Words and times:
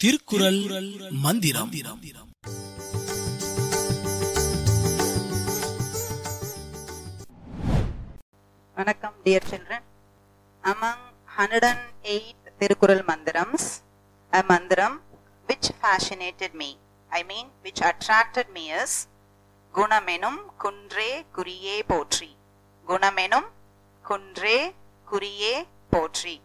Thirukkural 0.00 0.60
manthiram. 1.10 1.70
Vanakkam 8.76 9.14
dear 9.24 9.46
children 9.50 9.86
among 10.64 11.04
hundred 11.36 11.64
and 11.64 11.86
eight 12.02 12.56
Thirukkural 12.58 13.02
manthirams 13.02 13.68
a 14.32 14.42
manthiram 14.42 15.00
which 15.48 15.70
fascinated 15.82 16.52
me 16.52 16.76
I 17.10 17.24
mean 17.24 17.50
which 17.62 17.82
attracted 17.82 18.48
me 18.48 18.64
is 18.82 19.08
குணமெனும் 19.74 20.40
குன்றே 20.58 21.24
குறியே 21.32 21.82
போற்றி. 21.82 22.36
குணமெனும் 22.86 23.48
குன்றே 24.04 24.74
குறியே 25.08 25.66
போற்றி. 25.90 26.40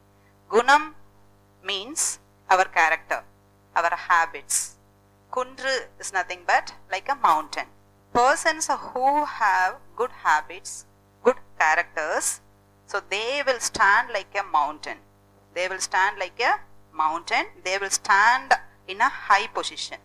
Gunam 0.48 0.96
means 1.64 2.08
our 2.46 2.70
character 2.70 3.24
our 3.76 3.96
habits. 3.96 4.78
Kundru 5.32 5.88
is 6.00 6.14
nothing 6.14 6.42
but 6.46 6.74
like 6.92 7.10
a 7.10 7.16
mountain. 7.16 7.68
Persons 8.14 8.68
who 8.68 9.26
have 9.26 9.78
good 9.96 10.12
habits, 10.24 10.86
good 11.24 11.38
characters, 11.60 12.42
so 12.86 13.02
they 13.10 13.42
will 13.46 13.60
stand 13.60 14.10
like 14.14 14.36
a 14.40 14.44
mountain. 14.44 14.98
They 15.56 15.68
will 15.68 15.80
stand 15.80 16.20
like 16.20 16.40
a 16.40 16.60
mountain. 16.96 17.46
They 17.64 17.78
will 17.78 17.90
stand 17.90 18.54
in 18.88 19.02
a 19.02 19.10
high 19.10 19.48
position. 19.48 19.98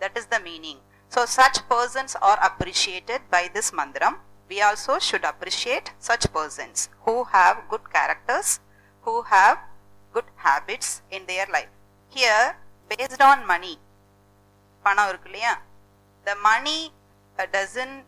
That 0.00 0.16
is 0.16 0.26
the 0.26 0.40
meaning. 0.40 0.78
So 1.08 1.24
such 1.24 1.68
persons 1.68 2.16
are 2.20 2.38
appreciated 2.42 3.22
by 3.30 3.48
this 3.54 3.70
mandram. 3.70 4.16
We 4.48 4.60
also 4.62 4.98
should 4.98 5.24
appreciate 5.24 5.92
such 5.98 6.32
persons 6.32 6.88
who 7.04 7.24
have 7.24 7.68
good 7.68 7.92
characters, 7.92 8.60
who 9.02 9.22
have 9.22 9.58
good 10.12 10.24
habits 10.36 11.02
in 11.10 11.26
their 11.26 11.46
life. 11.52 11.68
Here, 12.08 12.56
based 12.91 13.21
on 13.29 13.45
money, 13.53 13.75
பணம் 14.85 15.09
இருக்கு 15.11 15.29
இல்லையா 15.31 15.53
the 16.27 16.35
money 16.49 16.79
uh, 17.39 17.45
doesn't 17.57 17.99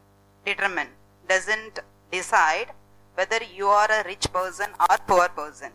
determine 0.48 0.92
doesn't 1.32 1.76
decide 2.16 2.70
whether 3.18 3.40
you 3.58 3.68
are 3.82 3.92
a 4.00 4.04
rich 4.12 4.26
person 4.38 4.70
or 4.86 4.96
poor 5.10 5.28
person 5.42 5.72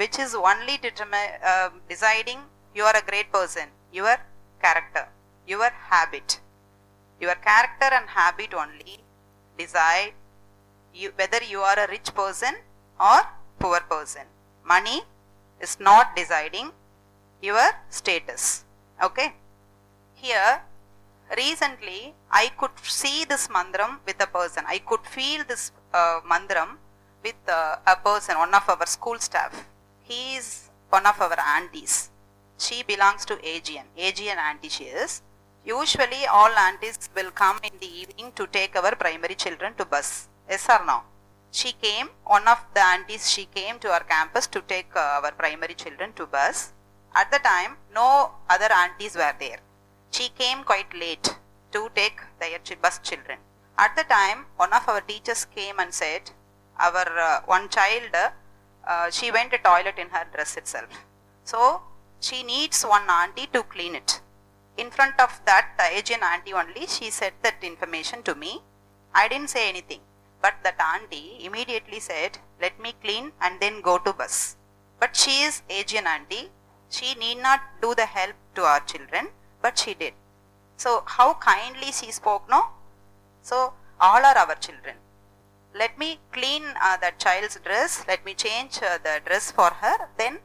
which 0.00 0.16
is 0.24 0.32
only 0.50 0.76
determine 0.86 1.30
uh, 1.50 1.68
deciding 1.92 2.40
you 2.76 2.84
are 2.90 2.96
a 3.02 3.06
great 3.10 3.28
person 3.38 3.66
your 3.98 4.16
character 4.64 5.04
your 5.52 5.70
habit 5.90 6.28
your 7.24 7.36
character 7.48 7.90
and 7.98 8.08
habit 8.18 8.52
only 8.62 8.96
decide 9.62 10.12
you, 11.00 11.08
whether 11.20 11.42
you 11.52 11.60
are 11.70 11.78
a 11.84 11.88
rich 11.96 12.10
person 12.20 12.54
or 13.08 13.20
poor 13.62 13.80
person 13.94 14.26
money 14.74 14.98
is 15.66 15.74
not 15.88 16.16
deciding 16.20 16.68
your 17.45 17.67
status. 17.89 18.65
Okay? 19.07 19.29
Here 20.13 20.61
recently 21.37 22.13
i 22.29 22.45
could 22.59 22.75
see 22.97 23.25
this 23.25 23.47
mandram 23.55 23.93
with 24.07 24.19
a 24.21 24.27
person. 24.27 24.63
I 24.67 24.79
could 24.79 25.05
feel 25.15 25.43
this 25.51 25.71
uh, 25.93 26.19
mandram 26.31 26.77
with 27.23 27.41
uh, 27.47 27.77
a 27.93 27.95
person 27.95 28.37
one 28.37 28.53
of 28.53 28.67
our 28.69 28.85
school 28.85 29.19
staff. 29.19 29.53
He 30.01 30.35
is 30.35 30.69
one 30.89 31.05
of 31.05 31.19
our 31.19 31.39
aunties. 31.55 32.11
She 32.57 32.83
belongs 32.83 33.25
to 33.25 33.35
aegean 33.53 33.87
aegean 33.97 34.37
auntie 34.37 34.69
she 34.77 34.85
is. 35.03 35.21
Usually 35.65 36.23
all 36.37 36.53
aunties 36.67 37.09
will 37.15 37.31
come 37.31 37.59
in 37.63 37.73
the 37.79 37.91
evening 38.01 38.31
to 38.35 38.45
take 38.47 38.75
our 38.75 38.95
primary 38.95 39.35
children 39.35 39.73
to 39.79 39.85
bus. 39.85 40.29
Yes 40.49 40.67
or 40.69 40.85
no? 40.85 41.01
She 41.51 41.71
came 41.71 42.09
one 42.23 42.47
of 42.47 42.59
the 42.75 42.83
aunties 42.93 43.31
she 43.31 43.45
came 43.45 43.79
to 43.79 43.89
our 43.89 44.03
campus 44.03 44.45
to 44.47 44.61
take 44.61 44.91
uh, 44.95 45.21
our 45.23 45.31
primary 45.31 45.73
children 45.73 46.13
to 46.13 46.27
bus 46.27 46.73
at 47.21 47.31
the 47.31 47.39
time 47.39 47.77
no 47.93 48.09
other 48.49 48.71
aunties 48.81 49.15
were 49.15 49.35
there 49.39 49.61
she 50.17 50.29
came 50.41 50.63
quite 50.63 50.93
late 51.03 51.27
to 51.75 51.89
take 51.99 52.19
chi- 52.39 52.81
bus 52.81 52.99
children. 52.99 53.39
At 53.77 53.95
the 53.97 54.03
time, 54.03 54.45
one 54.55 54.73
of 54.73 54.87
our 54.87 55.01
teachers 55.01 55.45
came 55.45 55.79
and 55.79 55.93
said, 55.93 56.31
our 56.79 57.07
uh, 57.29 57.41
one 57.45 57.67
child, 57.69 58.15
uh, 58.87 59.09
she 59.11 59.31
went 59.31 59.51
to 59.51 59.57
toilet 59.57 59.97
in 59.97 60.09
her 60.09 60.25
dress 60.33 60.55
itself. 60.55 60.89
So 61.43 61.81
she 62.21 62.43
needs 62.43 62.83
one 62.83 63.09
auntie 63.09 63.47
to 63.53 63.63
clean 63.63 63.95
it. 63.95 64.21
In 64.77 64.89
front 64.89 65.19
of 65.19 65.41
that 65.45 65.67
uh, 65.79 65.87
Asian 65.91 66.23
auntie 66.23 66.53
only, 66.53 66.87
she 66.87 67.09
said 67.09 67.33
that 67.43 67.63
information 67.63 68.23
to 68.23 68.35
me. 68.35 68.61
I 69.13 69.27
didn't 69.27 69.49
say 69.49 69.67
anything, 69.69 70.01
but 70.41 70.55
that 70.63 70.79
auntie 70.79 71.39
immediately 71.47 71.99
said, 71.99 72.39
"Let 72.61 72.79
me 72.85 72.93
clean 73.03 73.31
and 73.39 73.59
then 73.61 73.81
go 73.89 73.97
to 73.99 74.11
bus." 74.21 74.57
But 74.99 75.15
she 75.15 75.35
is 75.47 75.61
Asian 75.69 76.07
auntie. 76.07 76.45
She 76.89 77.15
need 77.15 77.41
not 77.41 77.61
do 77.81 77.95
the 77.95 78.05
help 78.05 78.35
to 78.55 78.63
our 78.63 78.79
children, 78.81 79.27
but 79.61 79.77
she 79.77 79.93
did. 79.93 80.13
So 80.77 81.03
how 81.05 81.33
kindly 81.35 81.91
she 81.91 82.11
spoke, 82.11 82.49
no? 82.49 82.65
So 83.41 83.73
all 83.99 84.25
are 84.25 84.37
our 84.37 84.55
children. 84.55 84.95
Let 85.73 85.97
me 85.97 86.19
clean 86.31 86.63
uh, 86.81 86.97
that 86.97 87.19
child's 87.19 87.59
dress. 87.63 88.03
Let 88.07 88.25
me 88.25 88.33
change 88.33 88.79
uh, 88.81 88.97
the 89.03 89.21
dress 89.25 89.51
for 89.51 89.69
her. 89.81 90.07
Then 90.17 90.39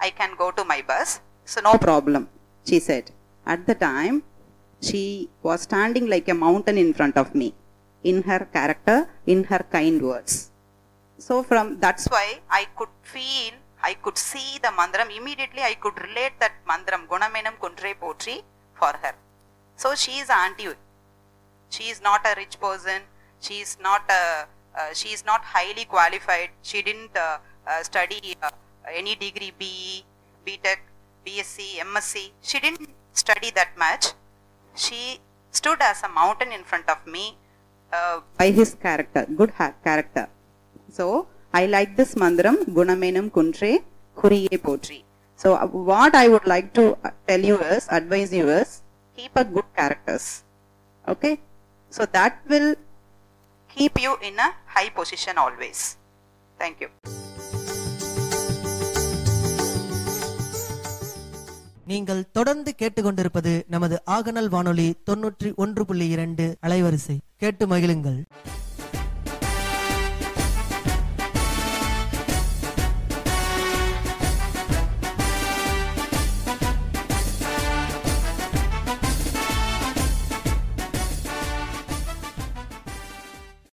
I 0.00 0.10
can 0.10 0.36
go 0.36 0.50
to 0.52 0.64
my 0.64 0.82
bus. 0.82 1.20
So 1.44 1.60
no 1.60 1.78
problem, 1.78 2.28
she 2.64 2.78
said. 2.78 3.10
At 3.46 3.66
the 3.66 3.74
time, 3.74 4.22
she 4.80 5.28
was 5.42 5.62
standing 5.62 6.06
like 6.06 6.28
a 6.28 6.34
mountain 6.34 6.78
in 6.78 6.92
front 6.92 7.16
of 7.16 7.34
me, 7.34 7.54
in 8.04 8.22
her 8.22 8.46
character, 8.52 9.08
in 9.26 9.44
her 9.44 9.64
kind 9.70 10.02
words. 10.02 10.50
So 11.18 11.42
from 11.42 11.80
that's 11.80 12.06
why 12.06 12.40
I 12.50 12.66
could 12.76 12.88
feel, 13.02 13.52
I 13.82 13.94
could 13.94 14.18
see 14.18 14.58
the 14.62 14.68
mandram 14.68 15.16
immediately. 15.16 15.62
I 15.62 15.74
could 15.74 16.00
relate 16.00 16.38
that 16.40 16.52
mandram 16.68 17.06
Gunamenam 17.06 17.58
Kundre 17.58 17.94
Potri 17.98 18.42
for 18.74 18.92
her. 19.02 19.14
So 19.76 19.94
she 19.94 20.18
is 20.18 20.30
auntie. 20.30 20.74
She 21.70 21.84
is 21.84 22.00
not 22.00 22.26
a 22.26 22.34
rich 22.36 22.58
person. 22.60 23.02
She 23.40 23.60
is 23.60 23.76
not 23.80 24.02
a, 24.08 24.46
uh, 24.78 24.92
she 24.94 25.10
is 25.12 25.24
not 25.24 25.44
highly 25.44 25.84
qualified. 25.84 26.50
She 26.62 26.82
didn't 26.82 27.16
uh, 27.16 27.38
uh, 27.66 27.82
study 27.82 28.36
any 28.88 29.14
degree 29.14 29.52
BE, 29.58 30.04
BTech, 30.46 30.78
BSc, 31.26 31.78
MSc. 31.80 32.30
She 32.40 32.60
didn't 32.60 32.88
study 33.12 33.50
that 33.50 33.76
much. 33.76 34.06
She 34.74 35.20
stood 35.50 35.80
as 35.80 36.02
a 36.02 36.08
mountain 36.08 36.52
in 36.52 36.64
front 36.64 36.88
of 36.88 37.06
me 37.06 37.36
by 38.38 38.50
his 38.50 38.74
character, 38.74 39.26
good 39.36 39.52
character. 39.84 40.28
So 40.90 41.28
I 41.58 41.62
like 41.74 41.92
this 41.98 42.14
manthiram 42.16 42.58
குணமேனும் 42.78 43.30
குன்றே 43.36 43.72
குறியே 44.16 44.56
போற்றி 44.58 44.98
so 45.40 45.48
what 45.90 46.16
I 46.16 46.26
would 46.28 46.48
like 46.52 46.68
to 46.72 46.84
tell 47.26 47.46
use 47.50 47.86
advise 47.98 48.32
use 48.40 48.72
keep 49.18 49.38
a 49.38 49.46
good 49.56 49.70
characters 49.76 50.30
okay 51.04 51.30
so 51.92 52.04
that 52.12 52.40
will 52.46 52.72
keep 53.76 54.00
you 54.06 54.12
in 54.22 54.42
a 54.46 54.50
high 54.76 54.86
position 54.96 55.40
always 55.46 55.84
thank you 56.58 56.90
நீங்கள் 61.84 62.22
தொடர்ந்து 62.32 62.70
கேட்டுக்கொண்டிருப்பது 62.78 63.50
நமது 63.68 64.02
ஆகநல் 64.06 64.48
வானொலி 64.48 64.86
தொன்னூற்றி 65.10 65.54
ஒன்று 65.54 65.82
புள்ளி 65.84 66.08
இரண்டு 66.08 66.44
அலைவரிசை. 66.62 67.16
கேட்டு 67.36 67.64
மகிழுங்கள். 67.66 68.18